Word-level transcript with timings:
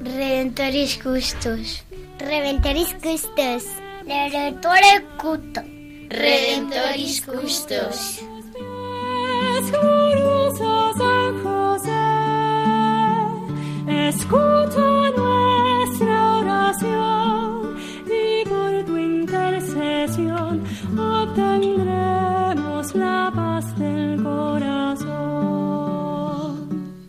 Redentoris 0.00 0.96
Custos. 1.02 1.82
Redentoris 2.20 2.94
Custos. 3.02 3.64
Redentore 4.06 5.04
Cuto. 5.18 5.62
Redentoris 6.08 7.20
Custos. 7.22 8.22
Glorioso 9.72 10.92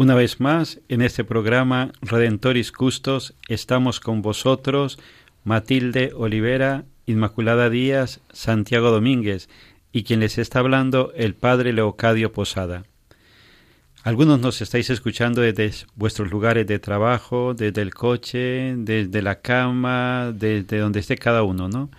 Una 0.00 0.14
vez 0.14 0.38
más, 0.38 0.78
en 0.88 1.02
este 1.02 1.24
programa 1.24 1.90
Redentoris 2.02 2.70
Custos, 2.70 3.34
estamos 3.48 3.98
con 3.98 4.22
vosotros, 4.22 4.96
Matilde 5.42 6.12
Olivera, 6.14 6.84
Inmaculada 7.06 7.68
Díaz, 7.68 8.20
Santiago 8.32 8.92
Domínguez, 8.92 9.48
y 9.90 10.04
quien 10.04 10.20
les 10.20 10.38
está 10.38 10.60
hablando, 10.60 11.10
el 11.16 11.34
Padre 11.34 11.72
Leocadio 11.72 12.30
Posada. 12.30 12.84
Algunos 14.04 14.38
nos 14.38 14.62
estáis 14.62 14.88
escuchando 14.88 15.40
desde 15.40 15.88
vuestros 15.96 16.30
lugares 16.30 16.68
de 16.68 16.78
trabajo, 16.78 17.54
desde 17.54 17.82
el 17.82 17.92
coche, 17.92 18.76
desde 18.76 19.20
la 19.20 19.40
cama, 19.40 20.32
desde 20.32 20.78
donde 20.78 21.00
esté 21.00 21.16
cada 21.16 21.42
uno, 21.42 21.68
¿no? 21.68 21.90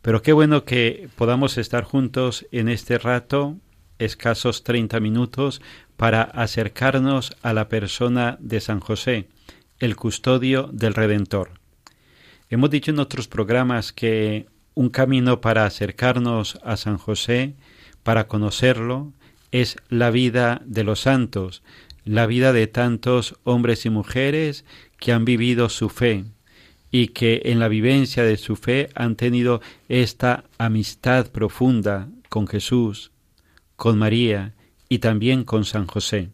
Pero 0.00 0.22
qué 0.22 0.32
bueno 0.32 0.64
que 0.64 1.10
podamos 1.14 1.58
estar 1.58 1.84
juntos 1.84 2.46
en 2.52 2.70
este 2.70 2.96
rato, 2.96 3.58
escasos 3.98 4.64
30 4.64 5.00
minutos, 5.00 5.60
para 5.96 6.22
acercarnos 6.22 7.36
a 7.42 7.52
la 7.52 7.68
persona 7.68 8.36
de 8.40 8.60
San 8.60 8.80
José, 8.80 9.28
el 9.78 9.96
custodio 9.96 10.68
del 10.72 10.94
Redentor. 10.94 11.60
Hemos 12.50 12.70
dicho 12.70 12.90
en 12.90 12.98
otros 12.98 13.28
programas 13.28 13.92
que 13.92 14.46
un 14.74 14.88
camino 14.88 15.40
para 15.40 15.66
acercarnos 15.66 16.58
a 16.64 16.76
San 16.76 16.98
José, 16.98 17.54
para 18.02 18.26
conocerlo, 18.26 19.12
es 19.50 19.76
la 19.88 20.10
vida 20.10 20.62
de 20.64 20.84
los 20.84 21.00
santos, 21.00 21.62
la 22.04 22.26
vida 22.26 22.52
de 22.52 22.66
tantos 22.66 23.36
hombres 23.44 23.86
y 23.86 23.90
mujeres 23.90 24.64
que 24.98 25.12
han 25.12 25.24
vivido 25.24 25.68
su 25.68 25.88
fe 25.88 26.24
y 26.90 27.08
que 27.08 27.42
en 27.46 27.58
la 27.58 27.68
vivencia 27.68 28.24
de 28.24 28.36
su 28.36 28.56
fe 28.56 28.88
han 28.94 29.16
tenido 29.16 29.60
esta 29.88 30.44
amistad 30.58 31.28
profunda 31.28 32.08
con 32.28 32.46
Jesús, 32.46 33.10
con 33.76 33.98
María 33.98 34.54
y 34.88 34.98
también 34.98 35.44
con 35.44 35.64
San 35.64 35.86
José. 35.86 36.30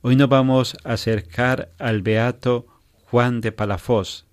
Hoy 0.00 0.16
nos 0.16 0.28
vamos 0.28 0.76
a 0.84 0.94
acercar 0.94 1.72
al 1.78 2.02
beato 2.02 2.66
Juan 3.04 3.40
de 3.40 3.52
Palafós, 3.52 4.26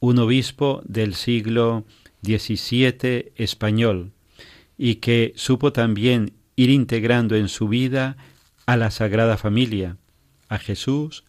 un 0.00 0.18
obispo 0.18 0.82
del 0.84 1.14
siglo 1.14 1.84
XVII 2.22 3.32
español, 3.36 4.12
y 4.76 4.96
que 4.96 5.32
supo 5.36 5.72
también 5.72 6.32
ir 6.56 6.70
integrando 6.70 7.36
en 7.36 7.48
su 7.48 7.68
vida 7.68 8.16
a 8.66 8.76
la 8.76 8.90
Sagrada 8.90 9.36
Familia, 9.36 9.96
a 10.48 10.58
Jesús, 10.58 11.24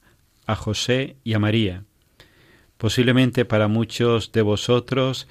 a 0.45 0.55
José 0.55 1.17
y 1.23 1.33
a 1.33 1.39
María. 1.39 1.83
Posiblemente 2.77 3.45
para 3.45 3.67
muchos 3.67 4.31
de 4.31 4.41
vosotros 4.41 5.27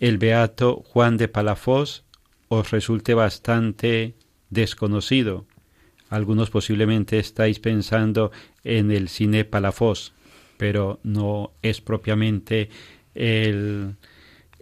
el 0.00 0.18
beato 0.18 0.82
Juan 0.86 1.16
de 1.16 1.28
Palafós 1.28 2.03
os 2.54 2.70
resulte 2.70 3.14
bastante 3.14 4.14
desconocido. 4.50 5.46
Algunos 6.08 6.50
posiblemente 6.50 7.18
estáis 7.18 7.58
pensando 7.58 8.30
en 8.62 8.90
el 8.90 9.08
cine 9.08 9.44
Palafós, 9.44 10.12
pero 10.56 11.00
no 11.02 11.52
es 11.62 11.80
propiamente 11.80 12.68
el, 13.14 13.96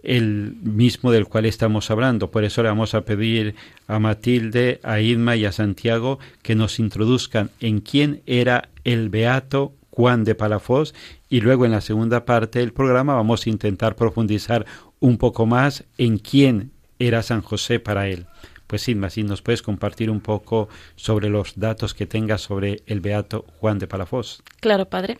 el 0.01 0.55
mismo 0.61 1.11
del 1.11 1.27
cual 1.27 1.45
estamos 1.45 1.91
hablando. 1.91 2.31
Por 2.31 2.43
eso 2.43 2.63
le 2.63 2.69
vamos 2.69 2.93
a 2.93 3.05
pedir 3.05 3.55
a 3.87 3.99
Matilde, 3.99 4.79
a 4.83 4.99
Irma 4.99 5.35
y 5.35 5.45
a 5.45 5.51
Santiago 5.51 6.19
que 6.41 6.55
nos 6.55 6.79
introduzcan 6.79 7.51
en 7.59 7.81
quién 7.81 8.21
era 8.25 8.69
el 8.83 9.09
beato 9.09 9.73
Juan 9.89 10.23
de 10.23 10.33
Palafós 10.33 10.95
y 11.29 11.41
luego 11.41 11.65
en 11.65 11.71
la 11.71 11.81
segunda 11.81 12.25
parte 12.25 12.59
del 12.59 12.73
programa 12.73 13.13
vamos 13.13 13.45
a 13.45 13.49
intentar 13.49 13.95
profundizar 13.95 14.65
un 14.99 15.17
poco 15.17 15.45
más 15.45 15.83
en 15.97 16.17
quién 16.17 16.71
era 17.07 17.21
San 17.23 17.41
José 17.41 17.79
para 17.79 18.07
él. 18.07 18.25
Pues 18.67 18.87
Irma, 18.87 19.09
si 19.09 19.23
nos 19.23 19.41
puedes 19.41 19.61
compartir 19.61 20.09
un 20.09 20.19
poco 20.21 20.67
sobre 20.95 21.29
los 21.29 21.53
datos 21.59 21.93
que 21.93 22.05
tengas 22.07 22.41
sobre 22.41 22.81
el 22.87 23.01
beato 23.01 23.45
Juan 23.59 23.77
de 23.79 23.87
Palafós. 23.87 24.41
Claro, 24.61 24.85
padre. 24.85 25.19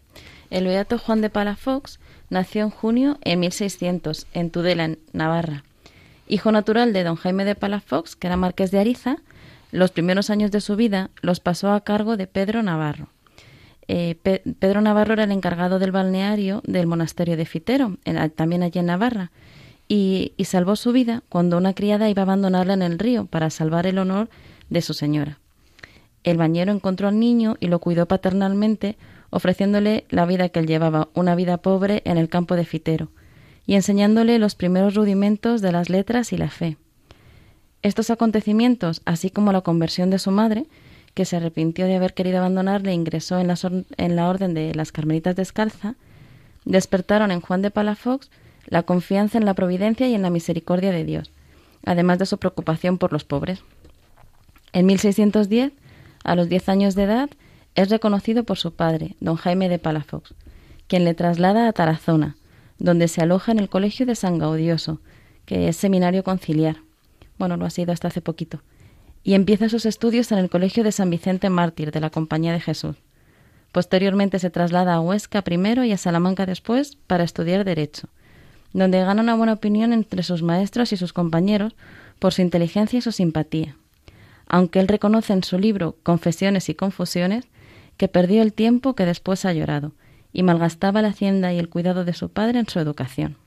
El 0.49 0.65
beato 0.65 0.97
Juan 0.97 1.21
de 1.21 1.29
Palafox 1.29 1.99
nació 2.29 2.63
en 2.63 2.69
junio 2.69 3.17
en 3.23 3.39
1600 3.41 4.27
en 4.33 4.49
Tudela, 4.49 4.85
en 4.85 4.99
Navarra. 5.11 5.63
Hijo 6.27 6.51
natural 6.51 6.93
de 6.93 7.03
don 7.03 7.15
Jaime 7.15 7.43
de 7.45 7.55
Palafox, 7.55 8.15
que 8.15 8.27
era 8.27 8.37
marqués 8.37 8.71
de 8.71 8.79
Ariza, 8.79 9.17
los 9.71 9.91
primeros 9.91 10.29
años 10.29 10.51
de 10.51 10.61
su 10.61 10.75
vida 10.75 11.09
los 11.21 11.39
pasó 11.39 11.73
a 11.73 11.81
cargo 11.81 12.15
de 12.17 12.27
Pedro 12.27 12.63
Navarro. 12.63 13.09
Eh, 13.87 14.15
Pe- 14.23 14.41
Pedro 14.59 14.81
Navarro 14.81 15.13
era 15.13 15.25
el 15.25 15.31
encargado 15.31 15.77
del 15.79 15.91
balneario 15.91 16.61
del 16.65 16.87
monasterio 16.87 17.35
de 17.35 17.45
Fitero, 17.45 17.97
también 18.35 18.63
allí 18.63 18.79
en 18.79 18.85
Navarra, 18.85 19.31
y, 19.87 20.33
salvó 20.45 20.75
su 20.75 20.91
vida 20.91 21.23
cuando 21.29 21.57
una 21.57 21.73
criada 21.73 22.09
iba 22.09 22.21
a 22.21 22.25
abandonarla 22.25 22.73
en 22.73 22.81
el 22.81 22.99
río 22.99 23.25
para 23.25 23.49
salvar 23.49 23.85
el 23.85 23.97
honor 23.97 24.29
de 24.69 24.81
su 24.81 24.93
señora. 24.93 25.39
El 26.23 26.37
bañero 26.37 26.71
encontró 26.71 27.07
al 27.07 27.19
niño 27.19 27.57
y 27.59 27.67
lo 27.67 27.79
cuidó 27.79 28.07
paternalmente, 28.07 28.97
ofreciéndole 29.29 30.05
la 30.09 30.25
vida 30.25 30.49
que 30.49 30.59
él 30.59 30.67
llevaba, 30.67 31.09
una 31.13 31.35
vida 31.35 31.57
pobre 31.57 32.01
en 32.05 32.17
el 32.17 32.29
campo 32.29 32.55
de 32.55 32.65
Fitero, 32.65 33.09
y 33.65 33.75
enseñándole 33.75 34.39
los 34.39 34.55
primeros 34.55 34.95
rudimentos 34.95 35.61
de 35.61 35.71
las 35.71 35.89
letras 35.89 36.33
y 36.33 36.37
la 36.37 36.49
fe. 36.49 36.77
Estos 37.81 38.09
acontecimientos, 38.09 39.01
así 39.05 39.29
como 39.29 39.51
la 39.51 39.61
conversión 39.61 40.09
de 40.09 40.19
su 40.19 40.31
madre, 40.31 40.65
que 41.13 41.25
se 41.25 41.35
arrepintió 41.35 41.85
de 41.85 41.95
haber 41.95 42.13
querido 42.13 42.39
abandonarle 42.39 42.91
e 42.91 42.95
ingresó 42.95 43.39
en, 43.39 43.51
or- 43.51 43.85
en 43.97 44.15
la 44.15 44.29
orden 44.29 44.53
de 44.53 44.73
las 44.73 44.91
Carmelitas 44.91 45.35
Descalza, 45.35 45.95
despertaron 46.65 47.29
en 47.31 47.41
Juan 47.41 47.61
de 47.61 47.71
Palafox 47.71 48.31
la 48.65 48.83
confianza 48.83 49.37
en 49.37 49.45
la 49.45 49.53
providencia 49.53 50.07
y 50.07 50.15
en 50.15 50.21
la 50.21 50.29
misericordia 50.29 50.91
de 50.91 51.03
Dios, 51.03 51.31
además 51.85 52.19
de 52.19 52.25
su 52.25 52.37
preocupación 52.37 52.97
por 52.97 53.11
los 53.11 53.23
pobres. 53.23 53.63
En 54.71 54.85
1610, 54.85 55.73
a 56.23 56.35
los 56.35 56.49
10 56.49 56.69
años 56.69 56.95
de 56.95 57.03
edad, 57.03 57.29
es 57.75 57.89
reconocido 57.89 58.43
por 58.43 58.57
su 58.57 58.73
padre, 58.73 59.15
don 59.19 59.35
Jaime 59.35 59.69
de 59.69 59.79
Palafox, 59.79 60.33
quien 60.87 61.05
le 61.05 61.13
traslada 61.13 61.67
a 61.67 61.73
Tarazona, 61.73 62.37
donde 62.77 63.07
se 63.07 63.21
aloja 63.21 63.51
en 63.51 63.59
el 63.59 63.69
colegio 63.69 64.05
de 64.05 64.15
San 64.15 64.37
Gaudioso, 64.37 64.99
que 65.45 65.67
es 65.67 65.77
seminario 65.77 66.23
conciliar. 66.23 66.77
Bueno, 67.37 67.57
lo 67.57 67.65
ha 67.65 67.69
sido 67.69 67.91
hasta 67.91 68.07
hace 68.07 68.21
poquito. 68.21 68.61
y 69.25 69.35
empieza 69.35 69.69
sus 69.69 69.85
estudios 69.85 70.33
en 70.33 70.37
el 70.37 70.49
Colegio 70.49 70.83
de 70.83 70.91
San 70.91 71.09
Vicente 71.09 71.49
Mártir 71.49 71.91
de 71.91 72.01
la 72.01 72.09
Compañía 72.09 72.51
de 72.51 72.59
Jesús. 72.59 72.97
Posteriormente 73.71 74.37
se 74.37 74.49
traslada 74.49 74.95
a 74.95 74.99
Huesca 74.99 75.41
primero 75.43 75.85
y 75.85 75.93
a 75.93 75.97
Salamanca 75.97 76.45
después 76.45 76.97
para 77.07 77.23
estudiar 77.23 77.63
Derecho, 77.63 78.09
donde 78.73 79.03
gana 79.03 79.21
una 79.21 79.35
buena 79.35 79.53
opinión 79.53 79.93
entre 79.93 80.23
sus 80.23 80.41
maestros 80.41 80.91
y 80.91 80.97
sus 80.97 81.13
compañeros 81.13 81.75
por 82.19 82.33
su 82.33 82.41
inteligencia 82.41 82.99
y 82.99 83.01
su 83.01 83.11
simpatía. 83.11 83.75
Aunque 84.47 84.79
él 84.79 84.87
reconoce 84.87 85.33
en 85.33 85.43
su 85.43 85.57
libro 85.57 85.95
Confesiones 86.03 86.69
y 86.69 86.75
Confusiones 86.75 87.45
que 87.97 88.07
perdió 88.07 88.41
el 88.41 88.53
tiempo 88.53 88.95
que 88.95 89.05
después 89.05 89.45
ha 89.45 89.53
llorado 89.53 89.93
y 90.33 90.43
malgastaba 90.43 91.01
la 91.01 91.09
hacienda 91.09 91.53
y 91.53 91.59
el 91.59 91.69
cuidado 91.69 92.05
de 92.05 92.13
su 92.13 92.29
padre 92.29 92.59
en 92.59 92.67
su 92.67 92.79
educación. 92.79 93.37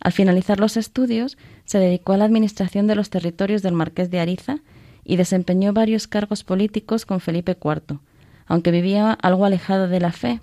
Al 0.00 0.12
finalizar 0.12 0.60
los 0.60 0.76
estudios, 0.76 1.36
se 1.64 1.78
dedicó 1.78 2.12
a 2.12 2.16
la 2.16 2.24
administración 2.24 2.86
de 2.86 2.94
los 2.94 3.10
territorios 3.10 3.62
del 3.62 3.74
Marqués 3.74 4.10
de 4.10 4.20
Ariza 4.20 4.58
y 5.04 5.16
desempeñó 5.16 5.72
varios 5.72 6.06
cargos 6.06 6.44
políticos 6.44 7.04
con 7.04 7.20
Felipe 7.20 7.56
IV, 7.62 7.98
aunque 8.46 8.70
vivía 8.70 9.12
algo 9.12 9.44
alejado 9.44 9.88
de 9.88 10.00
la 10.00 10.12
fe, 10.12 10.40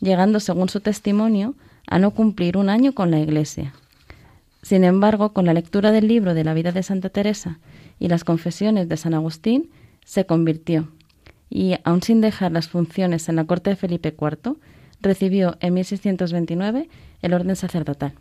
llegando, 0.00 0.40
según 0.40 0.68
su 0.68 0.80
testimonio, 0.80 1.54
a 1.86 1.98
no 1.98 2.12
cumplir 2.12 2.56
un 2.56 2.68
año 2.68 2.92
con 2.92 3.10
la 3.10 3.18
Iglesia. 3.18 3.74
Sin 4.62 4.84
embargo, 4.84 5.32
con 5.32 5.46
la 5.46 5.54
lectura 5.54 5.92
del 5.92 6.08
libro 6.08 6.34
de 6.34 6.44
la 6.44 6.54
vida 6.54 6.72
de 6.72 6.82
Santa 6.82 7.08
Teresa 7.08 7.58
y 7.98 8.08
las 8.08 8.24
confesiones 8.24 8.88
de 8.88 8.96
San 8.96 9.14
Agustín, 9.14 9.70
se 10.04 10.26
convirtió 10.26 10.88
y, 11.50 11.76
aun 11.84 12.02
sin 12.02 12.20
dejar 12.20 12.52
las 12.52 12.68
funciones 12.68 13.28
en 13.28 13.36
la 13.36 13.44
corte 13.44 13.70
de 13.70 13.76
Felipe 13.76 14.14
IV, 14.18 14.56
recibió 15.00 15.56
en 15.60 15.74
1629 15.74 16.88
el 17.22 17.34
orden 17.34 17.56
sacerdotal. 17.56 18.12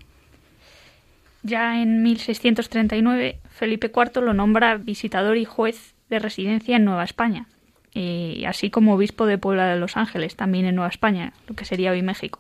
Ya 1.43 1.81
en 1.81 2.01
1639, 2.01 3.39
Felipe 3.49 3.91
IV 3.95 4.21
lo 4.21 4.33
nombra 4.33 4.77
visitador 4.77 5.37
y 5.37 5.45
juez 5.45 5.93
de 6.09 6.19
residencia 6.19 6.75
en 6.75 6.85
Nueva 6.85 7.03
España, 7.03 7.47
y 7.93 8.43
así 8.45 8.69
como 8.69 8.95
obispo 8.95 9.25
de 9.25 9.37
Puebla 9.37 9.67
de 9.67 9.79
Los 9.79 9.95
Ángeles, 9.95 10.35
también 10.35 10.65
en 10.65 10.75
Nueva 10.75 10.89
España, 10.89 11.33
lo 11.47 11.55
que 11.55 11.65
sería 11.65 11.91
hoy 11.91 12.01
México, 12.01 12.39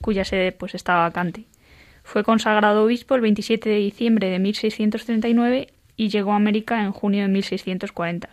cuya 0.00 0.24
sede 0.24 0.52
pues 0.52 0.74
estaba 0.74 1.02
vacante. 1.02 1.44
Fue 2.02 2.24
consagrado 2.24 2.84
obispo 2.84 3.14
el 3.14 3.20
27 3.20 3.68
de 3.68 3.76
diciembre 3.76 4.30
de 4.30 4.38
1639 4.38 5.68
y 5.96 6.08
llegó 6.08 6.32
a 6.32 6.36
América 6.36 6.82
en 6.82 6.92
junio 6.92 7.22
de 7.22 7.28
1640. 7.28 8.28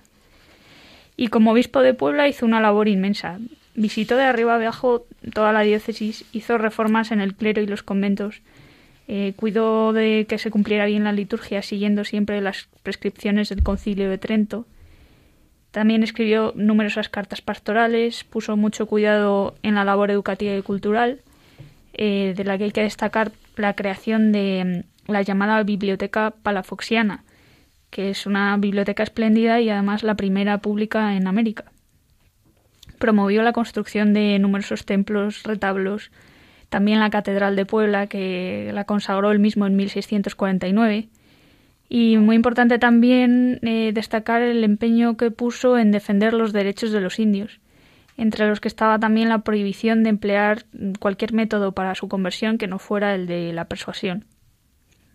Y 1.18 1.28
como 1.28 1.52
obispo 1.52 1.82
de 1.82 1.94
Puebla 1.94 2.28
hizo 2.28 2.46
una 2.46 2.62
labor 2.62 2.88
inmensa. 2.88 3.40
Visitó 3.76 4.16
de 4.16 4.24
arriba 4.24 4.56
abajo 4.56 5.06
toda 5.34 5.52
la 5.52 5.62
diócesis, 5.62 6.26
hizo 6.32 6.58
reformas 6.58 7.12
en 7.12 7.22
el 7.22 7.36
clero 7.36 7.62
y 7.62 7.68
los 7.68 7.84
conventos, 7.84 8.42
eh, 9.08 9.34
cuidó 9.36 9.94
de 9.94 10.26
que 10.28 10.38
se 10.38 10.52
cumpliera 10.52 10.86
bien 10.86 11.04
la 11.04 11.12
liturgia 11.12 11.62
siguiendo 11.62 12.04
siempre 12.04 12.42
las 12.42 12.68
prescripciones 12.84 13.50
del 13.50 13.64
concilio 13.64 14.10
de 14.10 14.18
Trento. 14.18 14.66
También 15.72 16.04
escribió 16.04 16.54
numerosas 16.56 17.10
cartas 17.10 17.42
pastorales, 17.42 18.24
puso 18.24 18.58
mucho 18.58 18.86
cuidado 18.86 19.56
en 19.62 19.76
la 19.76 19.84
labor 19.84 20.10
educativa 20.12 20.56
y 20.56 20.62
cultural, 20.62 21.22
eh, 21.98 22.34
de 22.36 22.44
la 22.44 22.58
que 22.58 22.66
hay 22.66 22.72
que 22.72 22.84
destacar 22.84 23.32
la 23.56 23.76
creación 23.76 24.32
de 24.32 24.84
mm, 25.08 25.12
la 25.12 25.24
llamada 25.24 25.62
Biblioteca 25.64 26.32
Palafoxiana, 26.44 27.24
que 27.90 28.10
es 28.10 28.26
una 28.26 28.56
biblioteca 28.58 29.04
espléndida 29.04 29.60
y 29.62 29.70
además 29.70 30.04
la 30.04 30.16
primera 30.16 30.60
pública 30.60 31.16
en 31.16 31.28
América. 31.28 31.66
Promovió 33.00 33.42
la 33.44 33.54
construcción 33.54 34.14
de 34.14 34.38
numerosos 34.40 34.86
templos, 34.86 35.44
retablos, 35.44 36.12
también 36.70 37.00
la 37.00 37.10
Catedral 37.10 37.56
de 37.56 37.66
Puebla, 37.66 38.08
que 38.08 38.72
la 38.74 38.84
consagró 38.84 39.32
él 39.32 39.40
mismo 39.40 39.66
en 39.66 39.76
1649. 39.76 41.08
Y 41.90 42.18
muy 42.18 42.36
importante 42.36 42.80
también 42.80 43.60
eh, 43.62 43.92
destacar 43.94 44.42
el 44.42 44.64
empeño 44.64 45.16
que 45.16 45.32
puso 45.32 45.78
en 45.78 45.92
defender 45.92 46.34
los 46.34 46.52
derechos 46.52 46.92
de 46.92 47.00
los 47.00 47.18
indios, 47.18 47.62
entre 48.18 48.48
los 48.48 48.60
que 48.60 48.68
estaba 48.68 49.00
también 49.00 49.30
la 49.30 49.40
prohibición 49.40 50.04
de 50.04 50.10
emplear 50.10 50.66
cualquier 51.00 51.34
método 51.34 51.72
para 51.72 51.96
su 51.96 52.08
conversión 52.08 52.58
que 52.58 52.68
no 52.68 52.80
fuera 52.80 53.14
el 53.14 53.28
de 53.28 53.54
la 53.54 53.66
persuasión. 53.66 54.26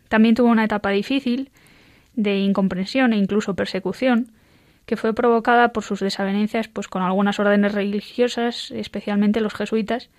También 0.09 0.35
tuvo 0.35 0.49
una 0.49 0.65
etapa 0.65 0.91
difícil, 0.91 1.51
de 2.15 2.39
incomprensión 2.39 3.13
e 3.13 3.17
incluso 3.17 3.57
persecución, 3.57 4.31
que 4.87 4.97
fue 4.97 5.15
provocada 5.15 5.73
por 5.73 5.85
sus 5.85 6.01
desavenencias 6.01 6.69
pues, 6.69 6.89
con 6.89 7.03
algunas 7.03 7.39
órdenes 7.41 7.73
religiosas, 7.73 8.71
especialmente 8.71 9.41
los 9.41 9.55
jesuitas, 9.55 10.11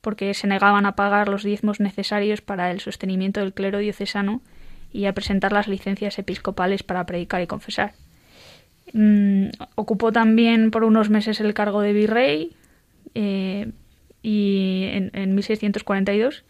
porque 0.00 0.34
se 0.34 0.46
negaban 0.46 0.86
a 0.86 0.96
pagar 0.96 1.28
los 1.28 1.42
diezmos 1.42 1.80
necesarios 1.80 2.40
para 2.40 2.70
el 2.70 2.80
sostenimiento 2.80 3.40
del 3.40 3.54
clero 3.54 3.78
diocesano 3.78 4.42
y 4.92 5.06
a 5.06 5.12
presentar 5.12 5.52
las 5.52 5.68
licencias 5.68 6.18
episcopales 6.18 6.82
para 6.82 7.06
predicar 7.06 7.40
y 7.42 7.46
confesar. 7.46 7.94
Mm, 8.92 9.48
ocupó 9.74 10.12
también 10.12 10.70
por 10.70 10.84
unos 10.84 11.08
meses 11.08 11.40
el 11.40 11.54
cargo 11.54 11.80
de 11.80 11.92
virrey 11.92 12.52
eh, 13.14 13.70
y 14.22 14.84
en, 14.92 15.10
en, 15.14 15.34
1642 15.34 16.44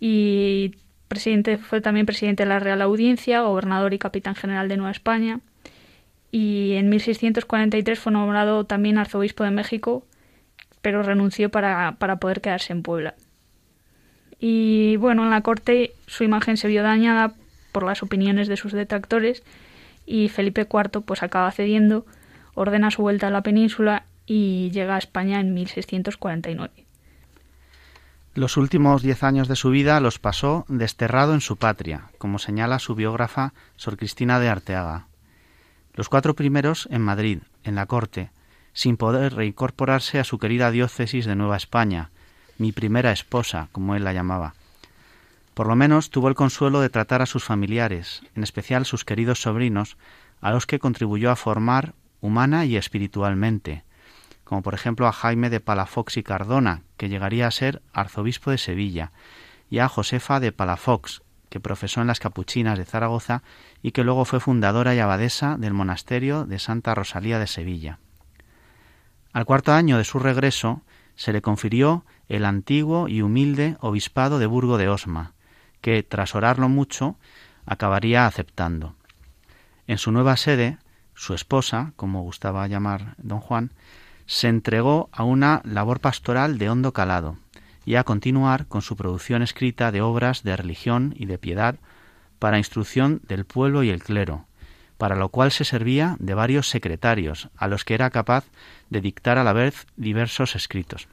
y 0.00 0.76
presidente, 1.08 1.58
fue 1.58 1.80
también 1.82 2.06
presidente 2.06 2.44
de 2.44 2.48
la 2.48 2.58
Real 2.58 2.80
Audiencia, 2.80 3.42
gobernador 3.42 3.92
y 3.92 3.98
capitán 3.98 4.34
general 4.34 4.68
de 4.68 4.78
Nueva 4.78 4.92
España 4.92 5.40
y 6.30 6.72
en 6.72 6.88
1643 6.88 7.98
fue 7.98 8.12
nombrado 8.12 8.64
también 8.64 8.96
arzobispo 8.96 9.44
de 9.44 9.50
México 9.50 10.06
pero 10.80 11.02
renunció 11.02 11.50
para, 11.50 11.96
para 11.98 12.16
poder 12.16 12.40
quedarse 12.40 12.72
en 12.72 12.82
Puebla. 12.82 13.14
Y 14.40 14.96
bueno, 14.96 15.22
en 15.22 15.30
la 15.30 15.42
corte 15.42 15.92
su 16.06 16.24
imagen 16.24 16.56
se 16.56 16.66
vio 16.66 16.82
dañada 16.82 17.34
por 17.70 17.84
las 17.84 18.02
opiniones 18.02 18.48
de 18.48 18.56
sus 18.56 18.72
detractores 18.72 19.44
y 20.06 20.28
Felipe 20.28 20.62
IV 20.62 21.02
pues 21.02 21.22
acaba 21.22 21.50
cediendo, 21.50 22.06
ordena 22.54 22.90
su 22.90 23.02
vuelta 23.02 23.28
a 23.28 23.30
la 23.30 23.42
península 23.42 24.04
y 24.26 24.70
llega 24.70 24.96
a 24.96 24.98
España 24.98 25.40
en 25.40 25.54
1649. 25.54 26.86
Los 28.34 28.56
últimos 28.56 29.02
diez 29.02 29.22
años 29.24 29.46
de 29.46 29.56
su 29.56 29.70
vida 29.70 30.00
los 30.00 30.18
pasó 30.18 30.64
desterrado 30.68 31.34
en 31.34 31.42
su 31.42 31.58
patria, 31.58 32.08
como 32.16 32.38
señala 32.38 32.78
su 32.78 32.94
biógrafa 32.94 33.52
Sor 33.76 33.98
Cristina 33.98 34.40
de 34.40 34.48
Arteaga. 34.48 35.06
Los 35.94 36.08
cuatro 36.08 36.34
primeros 36.34 36.88
en 36.90 37.02
Madrid, 37.02 37.40
en 37.62 37.74
la 37.74 37.84
corte, 37.84 38.30
sin 38.72 38.96
poder 38.96 39.34
reincorporarse 39.34 40.18
a 40.18 40.24
su 40.24 40.38
querida 40.38 40.70
diócesis 40.70 41.26
de 41.26 41.36
Nueva 41.36 41.58
España, 41.58 42.10
mi 42.56 42.72
primera 42.72 43.12
esposa, 43.12 43.68
como 43.70 43.96
él 43.96 44.04
la 44.04 44.14
llamaba. 44.14 44.54
Por 45.54 45.66
lo 45.66 45.76
menos 45.76 46.10
tuvo 46.10 46.28
el 46.28 46.34
consuelo 46.34 46.80
de 46.80 46.88
tratar 46.88 47.20
a 47.20 47.26
sus 47.26 47.44
familiares, 47.44 48.22
en 48.34 48.42
especial 48.42 48.86
sus 48.86 49.04
queridos 49.04 49.42
sobrinos, 49.42 49.98
a 50.40 50.50
los 50.50 50.66
que 50.66 50.78
contribuyó 50.78 51.30
a 51.30 51.36
formar 51.36 51.94
humana 52.20 52.64
y 52.64 52.76
espiritualmente, 52.76 53.84
como 54.44 54.62
por 54.62 54.74
ejemplo 54.74 55.06
a 55.06 55.12
Jaime 55.12 55.50
de 55.50 55.60
Palafox 55.60 56.16
y 56.16 56.22
Cardona, 56.22 56.82
que 56.96 57.08
llegaría 57.08 57.46
a 57.46 57.50
ser 57.50 57.82
arzobispo 57.92 58.50
de 58.50 58.58
Sevilla, 58.58 59.12
y 59.68 59.78
a 59.78 59.88
Josefa 59.88 60.40
de 60.40 60.52
Palafox, 60.52 61.22
que 61.50 61.60
profesó 61.60 62.00
en 62.00 62.06
las 62.06 62.18
Capuchinas 62.18 62.78
de 62.78 62.86
Zaragoza 62.86 63.42
y 63.82 63.92
que 63.92 64.04
luego 64.04 64.24
fue 64.24 64.40
fundadora 64.40 64.94
y 64.94 65.00
abadesa 65.00 65.58
del 65.58 65.74
monasterio 65.74 66.46
de 66.46 66.58
Santa 66.58 66.94
Rosalía 66.94 67.38
de 67.38 67.46
Sevilla. 67.46 67.98
Al 69.34 69.44
cuarto 69.44 69.72
año 69.72 69.98
de 69.98 70.04
su 70.04 70.18
regreso 70.18 70.80
se 71.14 71.32
le 71.32 71.42
confirió 71.42 72.06
el 72.28 72.46
antiguo 72.46 73.06
y 73.06 73.20
humilde 73.20 73.76
obispado 73.80 74.38
de 74.38 74.46
Burgo 74.46 74.78
de 74.78 74.88
Osma, 74.88 75.34
que, 75.82 76.02
tras 76.02 76.34
orarlo 76.34 76.70
mucho, 76.70 77.16
acabaría 77.66 78.26
aceptando. 78.26 78.94
En 79.86 79.98
su 79.98 80.12
nueva 80.12 80.38
sede, 80.38 80.78
su 81.14 81.34
esposa, 81.34 81.92
como 81.96 82.22
gustaba 82.22 82.66
llamar 82.66 83.14
don 83.18 83.40
Juan, 83.40 83.72
se 84.24 84.48
entregó 84.48 85.10
a 85.12 85.24
una 85.24 85.60
labor 85.64 86.00
pastoral 86.00 86.56
de 86.56 86.70
hondo 86.70 86.92
calado 86.92 87.36
y 87.84 87.96
a 87.96 88.04
continuar 88.04 88.66
con 88.66 88.80
su 88.80 88.96
producción 88.96 89.42
escrita 89.42 89.92
de 89.92 90.00
obras 90.00 90.42
de 90.42 90.56
religión 90.56 91.14
y 91.18 91.26
de 91.26 91.36
piedad 91.36 91.76
para 92.38 92.58
instrucción 92.58 93.20
del 93.28 93.44
pueblo 93.44 93.82
y 93.82 93.90
el 93.90 94.02
clero, 94.02 94.46
para 94.98 95.16
lo 95.16 95.28
cual 95.28 95.50
se 95.50 95.64
servía 95.64 96.16
de 96.18 96.34
varios 96.34 96.68
secretarios, 96.68 97.50
a 97.56 97.66
los 97.66 97.84
que 97.84 97.94
era 97.94 98.10
capaz 98.10 98.44
de 98.88 99.00
dictar 99.00 99.36
a 99.36 99.44
la 99.44 99.52
vez 99.52 99.86
diversos 99.96 100.54
escritos. 100.54 101.08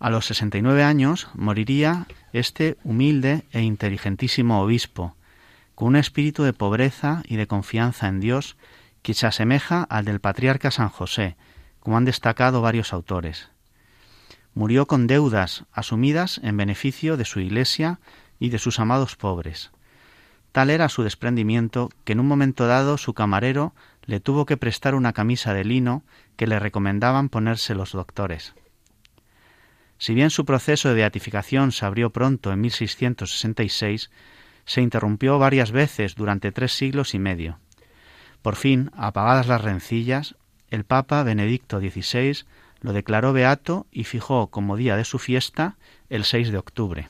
A 0.00 0.10
los 0.10 0.26
69 0.26 0.84
años 0.84 1.28
moriría 1.34 2.06
este 2.32 2.76
humilde 2.84 3.44
e 3.50 3.62
inteligentísimo 3.62 4.62
obispo, 4.62 5.16
con 5.74 5.88
un 5.88 5.96
espíritu 5.96 6.44
de 6.44 6.52
pobreza 6.52 7.22
y 7.26 7.36
de 7.36 7.48
confianza 7.48 8.06
en 8.06 8.20
Dios 8.20 8.56
que 9.02 9.14
se 9.14 9.26
asemeja 9.26 9.82
al 9.82 10.04
del 10.04 10.20
patriarca 10.20 10.70
San 10.70 10.88
José, 10.88 11.36
como 11.80 11.96
han 11.96 12.04
destacado 12.04 12.60
varios 12.60 12.92
autores. 12.92 13.48
Murió 14.54 14.86
con 14.86 15.06
deudas 15.06 15.64
asumidas 15.72 16.40
en 16.44 16.56
beneficio 16.56 17.16
de 17.16 17.24
su 17.24 17.40
Iglesia 17.40 17.98
y 18.38 18.50
de 18.50 18.58
sus 18.58 18.78
amados 18.78 19.16
pobres. 19.16 19.72
Tal 20.52 20.70
era 20.70 20.88
su 20.88 21.02
desprendimiento 21.02 21.90
que 22.04 22.12
en 22.12 22.20
un 22.20 22.26
momento 22.26 22.66
dado 22.66 22.98
su 22.98 23.14
camarero 23.14 23.74
le 24.04 24.20
tuvo 24.20 24.46
que 24.46 24.56
prestar 24.56 24.94
una 24.94 25.12
camisa 25.12 25.54
de 25.54 25.64
lino 25.64 26.02
que 26.36 26.46
le 26.46 26.58
recomendaban 26.58 27.28
ponerse 27.28 27.74
los 27.74 27.92
doctores. 27.92 28.54
Si 29.98 30.14
bien 30.14 30.30
su 30.30 30.44
proceso 30.44 30.88
de 30.88 30.94
beatificación 30.94 31.72
se 31.72 31.84
abrió 31.84 32.10
pronto 32.10 32.52
en 32.52 32.60
1666, 32.60 34.10
se 34.64 34.80
interrumpió 34.80 35.38
varias 35.38 35.72
veces 35.72 36.14
durante 36.14 36.52
tres 36.52 36.72
siglos 36.72 37.14
y 37.14 37.18
medio. 37.18 37.58
Por 38.42 38.54
fin, 38.56 38.90
apagadas 38.96 39.48
las 39.48 39.62
rencillas, 39.62 40.36
el 40.70 40.84
Papa 40.84 41.22
Benedicto 41.22 41.80
XVI 41.80 42.44
lo 42.80 42.92
declaró 42.92 43.32
beato 43.32 43.86
y 43.90 44.04
fijó 44.04 44.48
como 44.48 44.76
día 44.76 44.96
de 44.96 45.04
su 45.04 45.18
fiesta 45.18 45.76
el 46.10 46.24
6 46.24 46.52
de 46.52 46.58
octubre. 46.58 47.08